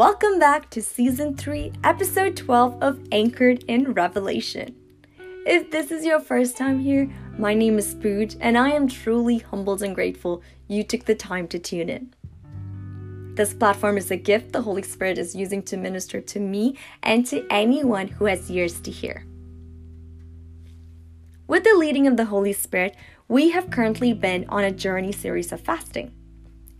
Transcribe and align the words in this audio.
Welcome 0.00 0.38
back 0.38 0.70
to 0.70 0.80
Season 0.80 1.36
3, 1.36 1.72
Episode 1.84 2.34
12 2.34 2.82
of 2.82 3.06
Anchored 3.12 3.64
in 3.68 3.92
Revelation. 3.92 4.74
If 5.44 5.70
this 5.70 5.90
is 5.90 6.06
your 6.06 6.20
first 6.20 6.56
time 6.56 6.80
here, 6.80 7.10
my 7.36 7.52
name 7.52 7.76
is 7.76 7.94
Spooj, 7.94 8.38
and 8.40 8.56
I 8.56 8.70
am 8.70 8.88
truly 8.88 9.40
humbled 9.40 9.82
and 9.82 9.94
grateful 9.94 10.42
you 10.68 10.84
took 10.84 11.04
the 11.04 11.14
time 11.14 11.46
to 11.48 11.58
tune 11.58 11.90
in. 11.90 12.14
This 13.34 13.52
platform 13.52 13.98
is 13.98 14.10
a 14.10 14.16
gift 14.16 14.52
the 14.52 14.62
Holy 14.62 14.80
Spirit 14.80 15.18
is 15.18 15.36
using 15.36 15.62
to 15.64 15.76
minister 15.76 16.22
to 16.22 16.40
me 16.40 16.78
and 17.02 17.26
to 17.26 17.46
anyone 17.50 18.08
who 18.08 18.24
has 18.24 18.50
ears 18.50 18.80
to 18.80 18.90
hear. 18.90 19.26
With 21.46 21.64
the 21.64 21.76
leading 21.76 22.06
of 22.06 22.16
the 22.16 22.24
Holy 22.24 22.54
Spirit, 22.54 22.96
we 23.28 23.50
have 23.50 23.70
currently 23.70 24.14
been 24.14 24.46
on 24.48 24.64
a 24.64 24.72
journey 24.72 25.12
series 25.12 25.52
of 25.52 25.60
fasting. 25.60 26.14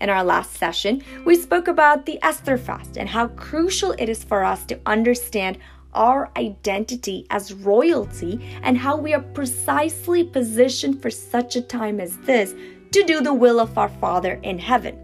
In 0.01 0.09
our 0.09 0.25
last 0.25 0.57
session, 0.57 1.03
we 1.27 1.35
spoke 1.35 1.69
about 1.69 2.07
the 2.07 2.19
Esther 2.23 2.57
fast 2.57 2.97
and 2.97 3.09
how 3.09 3.29
crucial 3.29 3.93
it 3.99 4.09
is 4.09 4.25
for 4.25 4.43
us 4.43 4.65
to 4.67 4.81
understand 4.87 5.59
our 5.93 6.31
identity 6.37 7.27
as 7.31 7.53
royalty 7.53 8.41
and 8.63 8.79
how 8.79 8.97
we 8.97 9.13
are 9.13 9.21
precisely 9.21 10.25
positioned 10.25 11.03
for 11.03 11.11
such 11.11 11.57
a 11.57 11.61
time 11.61 12.01
as 12.01 12.17
this 12.19 12.55
to 12.93 13.03
do 13.05 13.21
the 13.21 13.35
will 13.35 13.61
of 13.61 13.77
our 13.77 13.89
Father 13.89 14.41
in 14.43 14.59
heaven. 14.59 14.99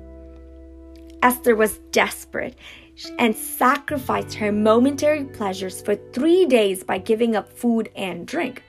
Esther 1.22 1.56
was 1.56 1.78
desperate 1.90 2.56
and 3.18 3.36
sacrificed 3.36 4.34
her 4.34 4.52
momentary 4.52 5.24
pleasures 5.24 5.82
for 5.82 5.96
three 5.96 6.46
days 6.46 6.82
by 6.84 6.98
giving 6.98 7.36
up 7.36 7.52
food 7.52 7.90
and 7.96 8.26
drink. 8.26 8.62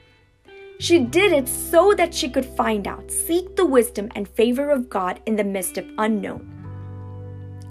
She 0.79 0.99
did 0.99 1.31
it 1.31 1.47
so 1.47 1.93
that 1.95 2.13
she 2.13 2.29
could 2.29 2.45
find 2.45 2.87
out, 2.87 3.09
seek 3.09 3.55
the 3.55 3.65
wisdom 3.65 4.09
and 4.15 4.27
favor 4.27 4.69
of 4.69 4.89
God 4.89 5.19
in 5.25 5.35
the 5.35 5.43
midst 5.43 5.77
of 5.77 5.89
unknown. 5.97 6.53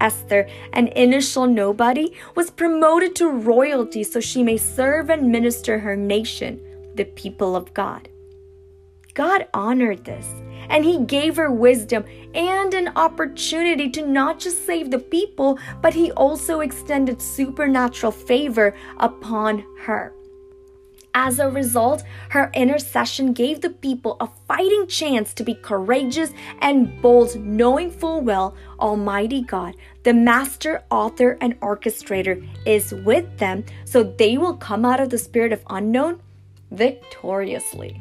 Esther, 0.00 0.48
an 0.72 0.88
initial 0.88 1.46
nobody, 1.46 2.12
was 2.34 2.50
promoted 2.50 3.14
to 3.16 3.28
royalty 3.28 4.02
so 4.02 4.20
she 4.20 4.42
may 4.42 4.56
serve 4.56 5.08
and 5.08 5.30
minister 5.30 5.78
her 5.78 5.96
nation, 5.96 6.60
the 6.94 7.04
people 7.04 7.56
of 7.56 7.72
God. 7.72 8.08
God 9.14 9.46
honored 9.54 10.04
this, 10.04 10.26
and 10.68 10.84
He 10.84 11.04
gave 11.04 11.36
her 11.36 11.50
wisdom 11.50 12.04
and 12.34 12.74
an 12.74 12.88
opportunity 12.96 13.88
to 13.90 14.04
not 14.04 14.38
just 14.38 14.66
save 14.66 14.90
the 14.90 14.98
people, 14.98 15.58
but 15.80 15.94
He 15.94 16.12
also 16.12 16.60
extended 16.60 17.22
supernatural 17.22 18.12
favor 18.12 18.74
upon 18.98 19.64
her. 19.78 20.12
As 21.18 21.38
a 21.38 21.48
result, 21.48 22.02
her 22.28 22.50
intercession 22.52 23.32
gave 23.32 23.62
the 23.62 23.70
people 23.70 24.18
a 24.20 24.28
fighting 24.46 24.86
chance 24.86 25.32
to 25.32 25.44
be 25.44 25.54
courageous 25.54 26.30
and 26.60 27.00
bold, 27.00 27.34
knowing 27.40 27.90
full 27.90 28.20
well 28.20 28.54
Almighty 28.78 29.40
God, 29.40 29.76
the 30.02 30.12
master 30.12 30.84
author 30.90 31.38
and 31.40 31.58
orchestrator, 31.60 32.46
is 32.66 32.92
with 32.92 33.38
them, 33.38 33.64
so 33.86 34.02
they 34.02 34.36
will 34.36 34.58
come 34.58 34.84
out 34.84 35.00
of 35.00 35.08
the 35.08 35.16
spirit 35.16 35.54
of 35.54 35.64
unknown 35.70 36.20
victoriously. 36.70 37.98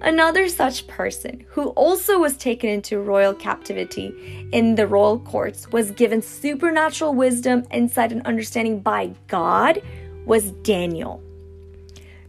Another 0.00 0.48
such 0.48 0.86
person, 0.86 1.44
who 1.48 1.68
also 1.70 2.18
was 2.18 2.38
taken 2.38 2.70
into 2.70 2.98
royal 2.98 3.34
captivity 3.34 4.48
in 4.52 4.74
the 4.74 4.86
royal 4.86 5.18
courts, 5.18 5.70
was 5.70 5.90
given 5.90 6.22
supernatural 6.22 7.12
wisdom, 7.12 7.66
insight, 7.70 8.10
and 8.10 8.26
understanding 8.26 8.80
by 8.80 9.12
God, 9.28 9.82
was 10.24 10.50
Daniel. 10.62 11.22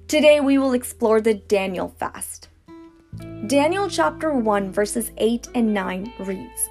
Today 0.08 0.40
we 0.40 0.60
will 0.60 0.74
explore 0.74 1.20
the 1.20 1.34
Daniel 1.34 1.88
fast. 1.98 2.50
Daniel 3.48 3.90
chapter 3.90 4.32
1, 4.32 4.72
verses 4.72 5.12
8 5.18 5.48
and 5.56 5.74
9 5.74 6.14
reads 6.20 6.70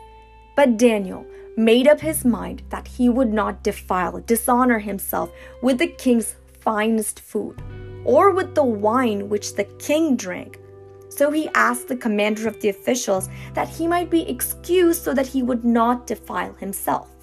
But 0.54 0.76
Daniel 0.76 1.26
made 1.56 1.88
up 1.88 1.98
his 1.98 2.24
mind 2.24 2.62
that 2.68 2.86
he 2.86 3.08
would 3.08 3.32
not 3.32 3.64
defile, 3.64 4.20
dishonor 4.20 4.78
himself 4.78 5.32
with 5.62 5.78
the 5.78 5.88
king's 5.88 6.36
finest 6.60 7.18
food, 7.18 7.60
or 8.04 8.30
with 8.30 8.54
the 8.54 8.62
wine 8.62 9.28
which 9.28 9.56
the 9.56 9.64
king 9.80 10.14
drank. 10.14 10.60
So 11.08 11.32
he 11.32 11.48
asked 11.56 11.88
the 11.88 11.96
commander 11.96 12.46
of 12.46 12.60
the 12.60 12.68
officials 12.68 13.28
that 13.54 13.68
he 13.68 13.88
might 13.88 14.10
be 14.10 14.28
excused 14.28 15.02
so 15.02 15.12
that 15.12 15.26
he 15.26 15.42
would 15.42 15.64
not 15.64 16.06
defile 16.06 16.54
himself. 16.54 17.13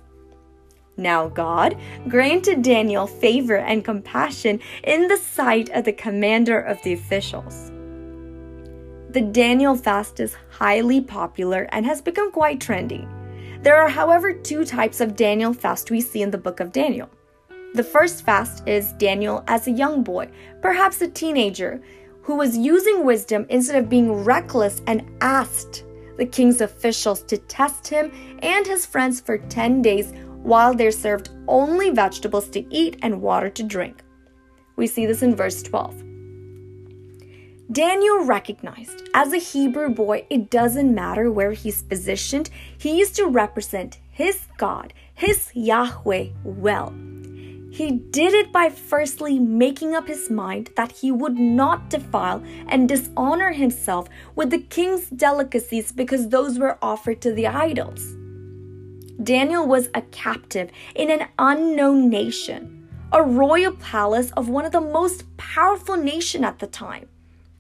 Now, 0.97 1.29
God 1.29 1.78
granted 2.07 2.62
Daniel 2.62 3.07
favor 3.07 3.57
and 3.57 3.84
compassion 3.84 4.59
in 4.84 5.07
the 5.07 5.18
sight 5.18 5.69
of 5.69 5.85
the 5.85 5.94
commander 5.94 6.59
of 6.59 6.81
the 6.84 6.94
officials. 6.94 7.72
The 9.09 9.22
Daniel 9.22 9.75
fast 9.75 10.19
is 10.19 10.38
highly 10.50 11.02
popular 11.02 11.68
and 11.72 11.85
has 11.85 12.02
become 12.02 12.31
quite 12.31 12.59
trendy. 12.59 13.07
There 13.63 13.75
are, 13.75 13.90
however, 13.90 14.34
two 14.34 14.66
types 14.66 15.02
of 15.02 15.16
Daniel 15.16 15.53
fast 15.53 15.91
we 15.91 16.02
see 16.02 16.22
in 16.22 16.31
the 16.31 16.38
book 16.38 16.59
of 16.59 16.72
Daniel. 16.72 17.09
The 17.73 17.84
first 17.84 18.25
fast 18.25 18.68
is 18.68 18.94
Daniel 18.94 19.44
as 19.47 19.68
a 19.68 19.72
young 19.72 20.03
boy, 20.03 20.29
perhaps 20.62 21.02
a 21.02 21.08
teenager, 21.08 21.81
who 22.23 22.35
was 22.35 22.58
using 22.58 23.06
wisdom 23.06 23.46
instead 23.50 23.75
of 23.75 23.90
being 23.90 24.12
reckless 24.12 24.81
and 24.88 25.09
asked 25.22 25.84
the 26.18 26.25
king's 26.25 26.62
officials 26.62 27.23
to 27.23 27.38
test 27.38 27.88
him 27.88 28.12
and 28.40 28.66
his 28.66 28.85
friends 28.85 29.19
for 29.19 29.38
10 29.38 29.81
days 29.81 30.13
while 30.44 30.74
they're 30.74 30.91
served 30.91 31.29
only 31.47 31.90
vegetables 31.90 32.50
to 32.50 32.66
eat 32.74 32.97
and 33.02 33.22
water 33.22 33.50
to 33.50 33.63
drink. 33.63 34.03
We 34.75 34.88
see 34.88 35.06
this 35.06 35.22
in 35.22 35.35
verse 35.35 35.62
12. 35.63 36.03
Daniel 37.72 38.25
recognized 38.25 39.07
as 39.13 39.31
a 39.31 39.38
Hebrew 39.38 39.90
boy, 39.90 40.25
it 40.29 40.50
doesn't 40.50 40.94
matter 40.94 41.31
where 41.31 41.53
he's 41.53 41.84
positioned, 41.84 42.50
he 42.78 43.00
is 43.00 43.12
to 43.12 43.28
represent 43.28 44.00
his 44.09 44.41
God, 44.57 44.94
his 45.13 45.50
Yahweh, 45.53 46.29
well. 46.44 46.94
He 47.72 47.91
did 47.91 48.34
it 48.34 48.52
by 48.52 48.68
firstly 48.68 49.40
making 49.40 49.96
up 49.96 50.08
his 50.08 50.29
mind 50.29 50.72
that 50.75 50.91
he 50.91 51.09
would 51.09 51.40
not 51.40 51.90
defile 51.90 52.44
and 52.68 52.90
dishonor 52.90 53.52
himself 53.52 54.09
with 54.35 54.50
the 54.50 54.59
king's 54.59 55.09
delicacies 55.09 55.94
because 55.94 56.28
those 56.28 56.59
were 56.59 56.78
offered 56.81 57.22
to 57.22 57.31
the 57.31 57.47
idols. 57.47 58.18
Daniel 59.24 59.68
was 59.68 59.90
a 59.94 60.02
captive 60.02 60.72
in 60.96 61.12
an 61.12 61.28
unknown 61.38 62.09
nation, 62.09 62.90
a 63.12 63.22
royal 63.22 63.74
palace 63.74 64.32
of 64.32 64.50
one 64.50 64.66
of 64.66 64.72
the 64.72 64.82
most 64.82 65.26
powerful 65.38 65.96
nation 65.96 66.44
at 66.44 66.59
the 66.59 66.68
time. 66.68 67.08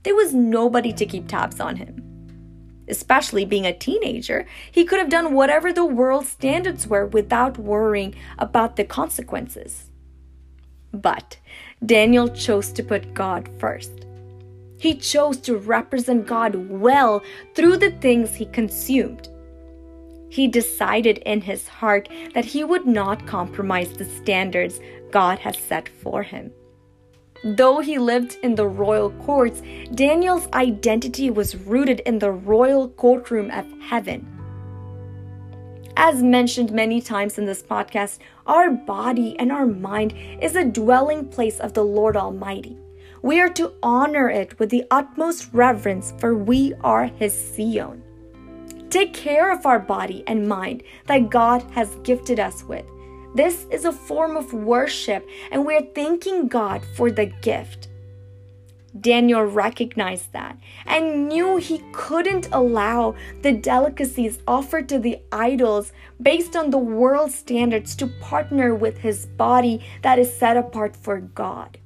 There 0.03 0.15
was 0.15 0.33
nobody 0.33 0.91
to 0.93 1.05
keep 1.05 1.27
tabs 1.27 1.59
on 1.59 1.75
him. 1.75 2.07
Especially 2.87 3.45
being 3.45 3.65
a 3.65 3.77
teenager, 3.77 4.47
he 4.71 4.83
could 4.85 4.97
have 4.97 5.09
done 5.09 5.33
whatever 5.33 5.71
the 5.71 5.85
world's 5.85 6.29
standards 6.29 6.87
were 6.87 7.05
without 7.05 7.57
worrying 7.57 8.15
about 8.39 8.75
the 8.75 8.83
consequences. 8.83 9.91
But 10.91 11.37
Daniel 11.85 12.27
chose 12.29 12.71
to 12.73 12.83
put 12.83 13.13
God 13.13 13.47
first. 13.59 14.05
He 14.79 14.95
chose 14.95 15.37
to 15.41 15.57
represent 15.57 16.25
God 16.25 16.55
well 16.55 17.21
through 17.53 17.77
the 17.77 17.91
things 17.91 18.35
he 18.35 18.45
consumed. 18.47 19.29
He 20.31 20.47
decided 20.47 21.17
in 21.19 21.41
his 21.41 21.67
heart 21.67 22.07
that 22.33 22.45
he 22.45 22.63
would 22.63 22.87
not 22.87 23.27
compromise 23.27 23.91
the 23.91 24.05
standards 24.05 24.79
God 25.11 25.39
has 25.39 25.57
set 25.57 25.89
for 25.89 26.23
him. 26.23 26.53
Though 27.43 27.81
he 27.81 27.97
lived 27.97 28.37
in 28.41 28.55
the 28.55 28.67
royal 28.67 29.09
courts, 29.09 29.61
Daniel's 29.93 30.47
identity 30.53 31.29
was 31.29 31.57
rooted 31.57 31.99
in 32.01 32.19
the 32.19 32.31
royal 32.31 32.87
courtroom 32.87 33.51
of 33.51 33.65
heaven. 33.81 34.25
As 35.97 36.23
mentioned 36.23 36.71
many 36.71 37.01
times 37.01 37.37
in 37.37 37.45
this 37.45 37.61
podcast, 37.61 38.19
our 38.47 38.69
body 38.69 39.35
and 39.37 39.51
our 39.51 39.67
mind 39.67 40.13
is 40.41 40.55
a 40.55 40.63
dwelling 40.63 41.27
place 41.27 41.59
of 41.59 41.73
the 41.73 41.83
Lord 41.83 42.15
Almighty. 42.15 42.77
We 43.21 43.41
are 43.41 43.49
to 43.49 43.73
honor 43.83 44.29
it 44.29 44.57
with 44.59 44.69
the 44.69 44.85
utmost 44.89 45.49
reverence, 45.51 46.13
for 46.19 46.33
we 46.33 46.73
are 46.81 47.07
His 47.07 47.33
Zion. 47.55 48.00
Take 48.91 49.13
care 49.13 49.53
of 49.53 49.65
our 49.65 49.79
body 49.79 50.21
and 50.27 50.49
mind 50.49 50.83
that 51.07 51.29
God 51.29 51.63
has 51.71 51.95
gifted 52.03 52.41
us 52.41 52.61
with. 52.65 52.85
This 53.33 53.65
is 53.71 53.85
a 53.85 53.93
form 53.93 54.35
of 54.35 54.53
worship, 54.53 55.25
and 55.49 55.65
we're 55.65 55.85
thanking 55.95 56.49
God 56.49 56.83
for 56.97 57.09
the 57.09 57.27
gift. 57.27 57.87
Daniel 58.99 59.43
recognized 59.43 60.33
that 60.33 60.57
and 60.85 61.29
knew 61.29 61.55
he 61.55 61.81
couldn't 61.93 62.49
allow 62.51 63.15
the 63.43 63.53
delicacies 63.53 64.39
offered 64.45 64.89
to 64.89 64.99
the 64.99 65.21
idols 65.31 65.93
based 66.21 66.57
on 66.57 66.69
the 66.69 66.77
world 66.77 67.31
standards 67.31 67.95
to 67.95 68.07
partner 68.07 68.75
with 68.75 68.97
his 68.97 69.25
body 69.25 69.81
that 70.01 70.19
is 70.19 70.37
set 70.37 70.57
apart 70.57 70.97
for 70.97 71.21
God. 71.21 71.77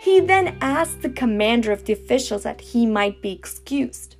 He 0.00 0.20
then 0.20 0.56
asked 0.60 1.02
the 1.02 1.10
commander 1.10 1.72
of 1.72 1.84
the 1.84 1.94
officials 1.94 2.44
that 2.44 2.60
he 2.60 2.86
might 2.86 3.20
be 3.20 3.32
excused. 3.32 4.14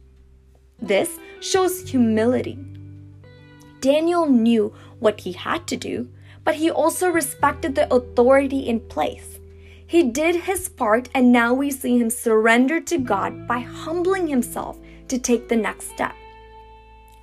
This 0.82 1.18
shows 1.40 1.88
humility. 1.88 2.58
Daniel 3.80 4.26
knew 4.26 4.74
what 4.98 5.20
he 5.20 5.32
had 5.32 5.66
to 5.68 5.76
do, 5.76 6.08
but 6.44 6.56
he 6.56 6.70
also 6.70 7.08
respected 7.08 7.74
the 7.74 7.92
authority 7.92 8.60
in 8.60 8.80
place. 8.80 9.38
He 9.86 10.04
did 10.04 10.44
his 10.44 10.68
part, 10.68 11.08
and 11.14 11.32
now 11.32 11.52
we 11.52 11.70
see 11.70 11.98
him 11.98 12.10
surrender 12.10 12.80
to 12.82 12.98
God 12.98 13.48
by 13.48 13.58
humbling 13.60 14.28
himself 14.28 14.78
to 15.08 15.18
take 15.18 15.48
the 15.48 15.56
next 15.56 15.90
step. 15.90 16.14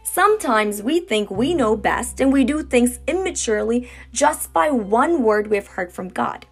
Sometimes 0.03 0.81
we 0.81 0.99
think 0.99 1.29
we 1.29 1.53
know 1.53 1.75
best 1.75 2.19
and 2.19 2.33
we 2.33 2.43
do 2.43 2.63
things 2.63 2.99
immaturely 3.07 3.89
just 4.11 4.51
by 4.51 4.69
one 4.69 5.23
word 5.23 5.47
we've 5.47 5.67
heard 5.67 5.91
from 5.91 6.09
God. 6.09 6.45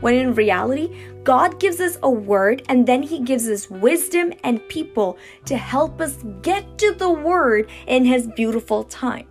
When 0.00 0.14
in 0.14 0.34
reality, 0.34 0.94
God 1.22 1.60
gives 1.60 1.80
us 1.80 1.96
a 2.02 2.10
word 2.10 2.62
and 2.68 2.86
then 2.86 3.02
He 3.02 3.20
gives 3.20 3.48
us 3.48 3.70
wisdom 3.70 4.32
and 4.42 4.66
people 4.68 5.16
to 5.44 5.56
help 5.56 6.00
us 6.00 6.24
get 6.42 6.78
to 6.78 6.92
the 6.92 7.10
word 7.10 7.70
in 7.86 8.04
His 8.04 8.26
beautiful 8.26 8.84
time. 8.84 9.26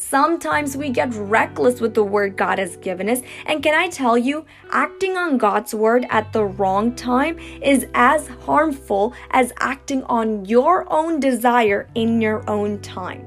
Sometimes 0.00 0.76
we 0.76 0.90
get 0.90 1.12
reckless 1.14 1.80
with 1.80 1.94
the 1.94 2.04
word 2.04 2.36
God 2.36 2.60
has 2.60 2.76
given 2.76 3.08
us, 3.08 3.20
and 3.46 3.64
can 3.64 3.74
I 3.74 3.88
tell 3.88 4.16
you, 4.16 4.46
acting 4.70 5.16
on 5.16 5.38
God's 5.38 5.74
word 5.74 6.06
at 6.08 6.32
the 6.32 6.44
wrong 6.44 6.94
time 6.94 7.36
is 7.60 7.84
as 7.94 8.28
harmful 8.28 9.12
as 9.32 9.52
acting 9.58 10.04
on 10.04 10.44
your 10.44 10.86
own 10.92 11.18
desire 11.18 11.88
in 11.96 12.20
your 12.20 12.48
own 12.48 12.80
time. 12.80 13.26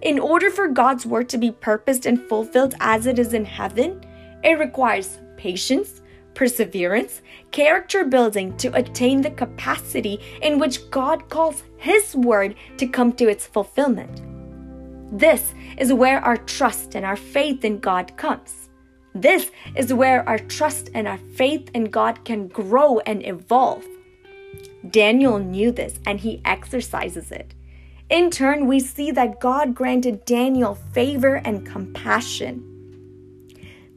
In 0.00 0.18
order 0.18 0.50
for 0.50 0.68
God's 0.68 1.04
word 1.04 1.28
to 1.28 1.38
be 1.38 1.50
purposed 1.50 2.06
and 2.06 2.18
fulfilled 2.18 2.74
as 2.80 3.04
it 3.04 3.18
is 3.18 3.34
in 3.34 3.44
heaven, 3.44 4.05
it 4.46 4.58
requires 4.58 5.18
patience, 5.36 6.02
perseverance, 6.34 7.20
character 7.50 8.04
building 8.04 8.56
to 8.58 8.72
attain 8.74 9.20
the 9.20 9.30
capacity 9.30 10.20
in 10.40 10.60
which 10.60 10.88
God 10.90 11.28
calls 11.28 11.64
His 11.78 12.14
word 12.14 12.54
to 12.76 12.86
come 12.86 13.12
to 13.14 13.28
its 13.28 13.44
fulfillment. 13.44 14.22
This 15.10 15.52
is 15.78 15.92
where 15.92 16.20
our 16.20 16.36
trust 16.36 16.94
and 16.94 17.04
our 17.04 17.16
faith 17.16 17.64
in 17.64 17.80
God 17.80 18.16
comes. 18.16 18.68
This 19.14 19.50
is 19.74 19.92
where 19.92 20.28
our 20.28 20.38
trust 20.38 20.90
and 20.94 21.08
our 21.08 21.18
faith 21.34 21.70
in 21.74 21.84
God 21.84 22.24
can 22.24 22.48
grow 22.48 23.00
and 23.00 23.26
evolve. 23.26 23.84
Daniel 24.90 25.38
knew 25.38 25.72
this 25.72 25.98
and 26.06 26.20
he 26.20 26.40
exercises 26.44 27.32
it. 27.32 27.54
In 28.10 28.30
turn, 28.30 28.68
we 28.68 28.78
see 28.78 29.10
that 29.10 29.40
God 29.40 29.74
granted 29.74 30.24
Daniel 30.24 30.76
favor 30.92 31.36
and 31.36 31.66
compassion. 31.66 32.65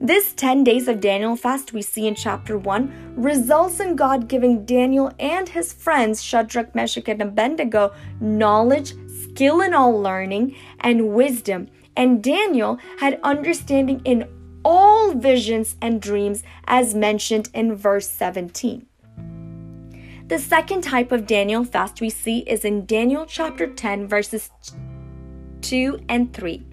This 0.02 0.32
10 0.32 0.64
days 0.64 0.88
of 0.88 1.02
Daniel 1.02 1.36
fast 1.36 1.74
we 1.74 1.82
see 1.82 2.08
in 2.08 2.16
chapter 2.16 2.58
1 2.58 3.16
results 3.18 3.82
in 3.82 3.98
God 3.98 4.30
giving 4.30 4.64
Daniel 4.64 5.12
and 5.20 5.50
his 5.50 5.74
friends 5.74 6.24
Shadrach, 6.24 6.74
Meshach, 6.74 7.10
and 7.10 7.22
Abednego 7.22 7.94
knowledge, 8.22 8.94
skill 9.24 9.60
in 9.60 9.74
all 9.74 10.02
learning, 10.02 10.56
and 10.80 11.10
wisdom. 11.10 11.68
And 11.98 12.24
Daniel 12.24 12.80
had 13.00 13.20
understanding 13.24 14.02
in 14.06 14.30
all 14.64 15.12
visions 15.16 15.76
and 15.82 16.02
dreams, 16.02 16.44
as 16.66 16.96
mentioned 16.96 17.50
in 17.54 17.76
verse 17.76 18.10
17. 18.10 18.86
The 20.28 20.40
second 20.40 20.82
type 20.82 21.12
of 21.12 21.28
Daniel 21.28 21.66
fast 21.66 22.00
we 22.00 22.10
see 22.10 22.40
is 22.48 22.64
in 22.64 22.86
Daniel 22.86 23.26
chapter 23.26 23.68
10, 23.68 24.08
verses 24.08 24.50
2 25.60 26.00
and 26.08 26.34
3. 26.34 26.66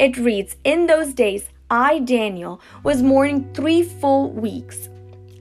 It 0.00 0.16
reads, 0.16 0.56
In 0.64 0.86
those 0.86 1.12
days, 1.12 1.49
I, 1.70 2.00
Daniel, 2.00 2.60
was 2.82 3.02
mourning 3.02 3.52
three 3.54 3.82
full 3.82 4.30
weeks. 4.30 4.88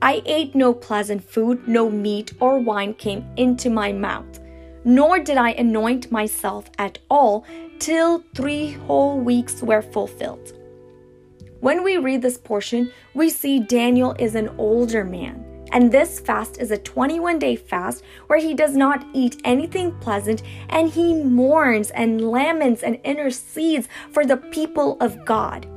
I 0.01 0.21
ate 0.25 0.55
no 0.55 0.73
pleasant 0.73 1.23
food, 1.23 1.67
no 1.67 1.89
meat 1.89 2.33
or 2.39 2.59
wine 2.59 2.93
came 2.93 3.25
into 3.35 3.69
my 3.69 3.91
mouth 3.91 4.39
nor 4.83 5.19
did 5.19 5.37
I 5.37 5.51
anoint 5.51 6.11
myself 6.11 6.69
at 6.77 6.99
all 7.09 7.45
till 7.79 8.23
three 8.33 8.71
whole 8.71 9.19
weeks 9.19 9.61
were 9.61 9.81
fulfilled. 9.81 10.53
When 11.59 11.83
we 11.83 11.97
read 11.97 12.21
this 12.21 12.37
portion, 12.37 12.91
we 13.13 13.29
see 13.29 13.59
Daniel 13.59 14.15
is 14.17 14.35
an 14.35 14.49
older 14.57 15.03
man, 15.03 15.45
and 15.73 15.91
this 15.91 16.19
fast 16.19 16.57
is 16.59 16.71
a 16.71 16.77
21 16.77 17.39
day 17.39 17.55
fast 17.55 18.03
where 18.27 18.39
he 18.39 18.53
does 18.53 18.75
not 18.75 19.05
eat 19.13 19.41
anything 19.43 19.91
pleasant 19.99 20.41
and 20.69 20.89
he 20.89 21.13
mourns 21.13 21.91
and 21.91 22.21
laments 22.21 22.81
and 22.81 22.95
intercedes 23.03 23.87
for 24.11 24.25
the 24.25 24.37
people 24.37 24.97
of 25.01 25.25
God. 25.25 25.67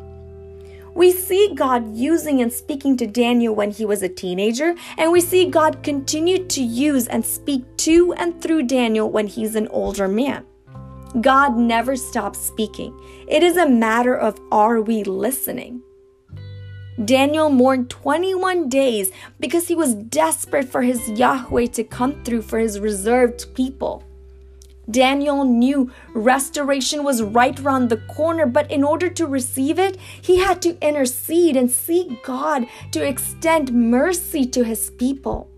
We 0.94 1.12
see 1.12 1.54
God 1.54 1.96
using 1.96 2.42
and 2.42 2.52
speaking 2.52 2.96
to 2.98 3.06
Daniel 3.06 3.54
when 3.54 3.70
he 3.70 3.84
was 3.84 4.02
a 4.02 4.08
teenager, 4.08 4.74
and 4.98 5.10
we 5.10 5.20
see 5.20 5.46
God 5.46 5.82
continue 5.82 6.46
to 6.46 6.62
use 6.62 7.06
and 7.06 7.24
speak 7.24 7.64
to 7.78 8.12
and 8.14 8.40
through 8.42 8.64
Daniel 8.64 9.10
when 9.10 9.26
he's 9.26 9.54
an 9.54 9.68
older 9.68 10.06
man. 10.06 10.44
God 11.20 11.56
never 11.56 11.96
stops 11.96 12.38
speaking. 12.38 12.98
It 13.28 13.42
is 13.42 13.56
a 13.56 13.68
matter 13.68 14.16
of 14.16 14.40
are 14.50 14.80
we 14.80 15.04
listening? 15.04 15.82
Daniel 17.04 17.48
mourned 17.48 17.88
21 17.90 18.68
days 18.68 19.10
because 19.40 19.66
he 19.66 19.74
was 19.74 19.94
desperate 19.94 20.68
for 20.68 20.82
his 20.82 21.08
Yahweh 21.10 21.66
to 21.66 21.84
come 21.84 22.22
through 22.22 22.42
for 22.42 22.58
his 22.58 22.78
reserved 22.78 23.54
people. 23.54 24.04
Daniel 24.90 25.44
knew 25.44 25.90
restoration 26.12 27.04
was 27.04 27.22
right 27.22 27.58
around 27.60 27.88
the 27.88 28.02
corner, 28.08 28.46
but 28.46 28.70
in 28.70 28.82
order 28.82 29.08
to 29.10 29.26
receive 29.26 29.78
it, 29.78 29.96
he 30.20 30.38
had 30.38 30.60
to 30.62 30.78
intercede 30.86 31.56
and 31.56 31.70
seek 31.70 32.24
God 32.24 32.66
to 32.90 33.06
extend 33.06 33.72
mercy 33.72 34.44
to 34.46 34.64
his 34.64 34.90
people. 34.90 35.48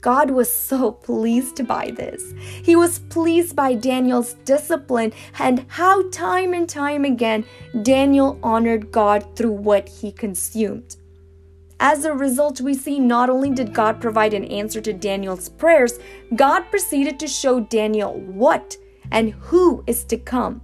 God 0.00 0.30
was 0.30 0.52
so 0.52 0.92
pleased 0.92 1.66
by 1.66 1.90
this. 1.90 2.32
He 2.62 2.76
was 2.76 3.00
pleased 3.00 3.56
by 3.56 3.74
Daniel's 3.74 4.34
discipline 4.44 5.12
and 5.38 5.64
how, 5.66 6.08
time 6.10 6.54
and 6.54 6.68
time 6.68 7.04
again, 7.04 7.44
Daniel 7.82 8.38
honored 8.40 8.92
God 8.92 9.34
through 9.34 9.52
what 9.52 9.88
he 9.88 10.12
consumed. 10.12 10.96
As 11.78 12.04
a 12.04 12.14
result, 12.14 12.60
we 12.60 12.74
see 12.74 12.98
not 12.98 13.28
only 13.28 13.50
did 13.50 13.74
God 13.74 14.00
provide 14.00 14.32
an 14.32 14.44
answer 14.44 14.80
to 14.80 14.92
Daniel's 14.92 15.50
prayers, 15.50 15.98
God 16.34 16.62
proceeded 16.70 17.18
to 17.20 17.28
show 17.28 17.60
Daniel 17.60 18.14
what 18.14 18.76
and 19.10 19.34
who 19.34 19.84
is 19.86 20.02
to 20.04 20.16
come. 20.16 20.62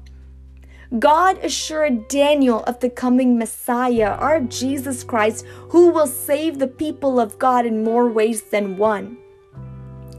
God 0.99 1.39
assured 1.39 2.09
Daniel 2.09 2.63
of 2.65 2.81
the 2.81 2.91
coming 2.91 3.39
Messiah, 3.39 4.11
our 4.11 4.41
Jesus 4.41 5.05
Christ, 5.05 5.47
who 5.71 5.91
will 5.91 6.07
save 6.07 6.59
the 6.59 6.67
people 6.67 7.21
of 7.21 7.39
God 7.39 7.65
in 7.65 7.85
more 7.85 8.09
ways 8.09 8.43
than 8.43 8.77
one. 8.77 9.17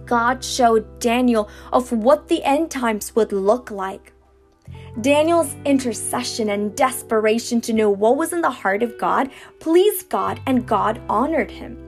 God 0.06 0.44
showed 0.44 1.00
Daniel 1.00 1.50
of 1.72 1.92
what 1.92 2.28
the 2.28 2.44
end 2.44 2.72
times 2.72 3.16
would 3.16 3.32
look 3.32 3.72
like. 3.72 4.13
Daniel's 5.02 5.56
intercession 5.66 6.50
and 6.50 6.76
desperation 6.76 7.60
to 7.62 7.74
know 7.74 7.90
what 7.90 8.16
was 8.16 8.32
in 8.32 8.42
the 8.42 8.50
heart 8.50 8.84
of 8.84 8.98
God 9.00 9.32
pleased 9.60 10.10
God 10.10 10.40
and 10.46 10.68
God 10.68 11.02
honored 11.10 11.50
him. 11.50 11.80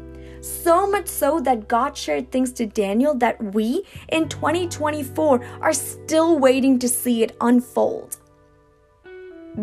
So 0.42 0.90
much 0.90 1.08
so 1.08 1.40
that 1.42 1.68
God 1.68 1.96
shared 1.96 2.32
things 2.32 2.52
to 2.54 2.66
Daniel 2.66 3.14
that 3.16 3.42
we 3.54 3.84
in 4.10 4.28
2024 4.28 5.44
are 5.62 5.74
still 5.74 6.40
waiting 6.40 6.80
to 6.80 6.90
see 6.90 7.22
it 7.22 7.36
unfold. 7.42 8.18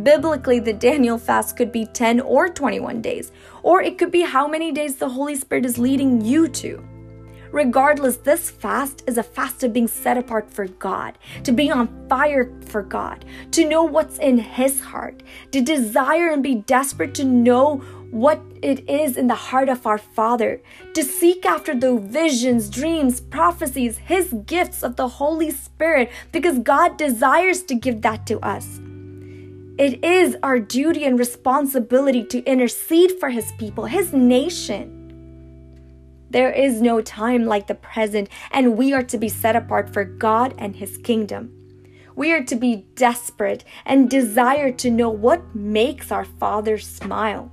Biblically, 0.03 0.59
the 0.59 0.73
Daniel 0.73 1.19
fast 1.19 1.57
could 1.57 1.71
be 1.71 1.85
10 1.87 2.21
or 2.21 2.49
21 2.49 3.03
days, 3.03 3.31
or 3.63 3.83
it 3.83 3.99
could 3.99 4.11
be 4.11 4.23
how 4.23 4.49
many 4.49 4.73
days 4.73 4.97
the 4.97 5.09
Holy 5.09 5.35
Spirit 5.35 5.67
is 5.67 5.79
leading 5.79 6.21
you 6.21 6.49
to. 6.49 6.83
Regardless, 7.53 8.17
this 8.17 8.51
fast 8.51 9.05
is 9.07 9.19
a 9.19 9.23
fast 9.23 9.63
of 9.63 9.75
being 9.75 9.87
set 9.87 10.17
apart 10.17 10.51
for 10.51 10.67
God, 10.67 11.19
to 11.45 11.53
be 11.53 11.71
on 11.71 12.09
fire 12.09 12.51
for 12.65 12.83
God, 12.83 13.27
to 13.51 13.69
know 13.69 13.85
what's 13.85 14.19
in 14.19 14.39
His 14.39 14.81
heart, 14.81 15.23
to 15.51 15.61
desire 15.61 16.31
and 16.31 16.43
be 16.43 16.55
desperate 16.55 17.15
to 17.17 17.25
know 17.25 17.77
what 18.11 18.41
it 18.63 18.89
is 18.89 19.19
in 19.19 19.27
the 19.27 19.35
heart 19.35 19.69
of 19.69 19.87
our 19.87 19.99
Father, 19.99 20.63
to 20.95 21.05
seek 21.05 21.45
after 21.45 21.75
the 21.75 21.99
visions, 21.99 22.71
dreams, 22.71 23.21
prophecies, 23.21 23.99
His 23.99 24.33
gifts 24.47 24.83
of 24.83 24.97
the 24.97 25.09
Holy 25.09 25.51
Spirit, 25.51 26.11
because 26.33 26.59
God 26.59 26.97
desires 26.97 27.63
to 27.65 27.75
give 27.75 28.01
that 28.01 28.27
to 28.29 28.41
us. 28.41 28.81
It 29.79 30.03
is 30.03 30.37
our 30.43 30.59
duty 30.59 31.05
and 31.05 31.19
responsibility 31.19 32.25
to 32.25 32.43
intercede 32.45 33.13
for 33.21 33.29
His 33.29 33.53
people, 33.53 33.85
His 33.85 34.15
nation. 34.15 35.02
There 36.33 36.51
is 36.51 36.81
no 36.81 37.03
time 37.03 37.45
like 37.45 37.67
the 37.67 37.75
present, 37.75 38.31
and 38.51 38.79
we 38.79 38.95
are 38.95 39.03
to 39.03 39.19
be 39.19 39.29
set 39.29 39.55
apart 39.55 39.93
for 39.93 40.03
God 40.03 40.55
and 40.57 40.75
His 40.75 40.97
kingdom. 40.97 41.53
We 42.17 42.33
are 42.33 42.43
to 42.45 42.57
be 42.57 42.87
desperate 42.95 43.65
and 43.85 44.09
desire 44.09 44.73
to 44.73 44.91
know 44.91 45.11
what 45.11 45.55
makes 45.55 46.11
our 46.11 46.25
Father 46.25 46.79
smile. 46.79 47.53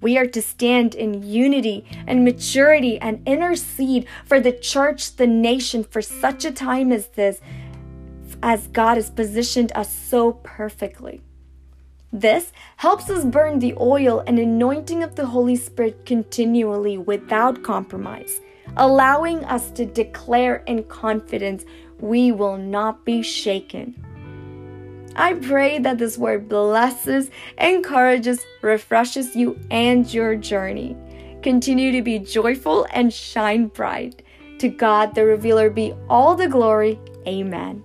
We 0.00 0.16
are 0.16 0.28
to 0.28 0.40
stand 0.40 0.94
in 0.94 1.24
unity 1.24 1.84
and 2.06 2.24
maturity 2.24 3.00
and 3.00 3.20
intercede 3.26 4.06
for 4.26 4.38
the 4.38 4.52
church, 4.52 5.16
the 5.16 5.26
nation, 5.26 5.82
for 5.82 6.02
such 6.02 6.44
a 6.44 6.52
time 6.52 6.92
as 6.92 7.08
this, 7.08 7.40
as 8.44 8.68
God 8.68 8.96
has 8.96 9.10
positioned 9.10 9.72
us 9.74 9.92
so 9.92 10.34
perfectly. 10.44 11.20
This 12.12 12.52
helps 12.76 13.08
us 13.08 13.24
burn 13.24 13.58
the 13.58 13.74
oil 13.80 14.22
and 14.26 14.38
anointing 14.38 15.02
of 15.02 15.14
the 15.14 15.24
Holy 15.24 15.56
Spirit 15.56 16.04
continually 16.04 16.98
without 16.98 17.62
compromise, 17.62 18.40
allowing 18.76 19.44
us 19.46 19.70
to 19.70 19.86
declare 19.86 20.56
in 20.66 20.84
confidence 20.84 21.64
we 22.00 22.30
will 22.30 22.58
not 22.58 23.06
be 23.06 23.22
shaken. 23.22 23.94
I 25.16 25.34
pray 25.34 25.78
that 25.78 25.98
this 25.98 26.18
word 26.18 26.48
blesses, 26.48 27.30
encourages, 27.58 28.44
refreshes 28.60 29.34
you 29.34 29.58
and 29.70 30.12
your 30.12 30.36
journey. 30.36 30.96
Continue 31.42 31.92
to 31.92 32.02
be 32.02 32.18
joyful 32.18 32.86
and 32.92 33.12
shine 33.12 33.66
bright. 33.68 34.22
To 34.58 34.68
God 34.68 35.14
the 35.14 35.24
Revealer 35.24 35.70
be 35.70 35.94
all 36.08 36.34
the 36.34 36.48
glory. 36.48 37.00
Amen. 37.26 37.82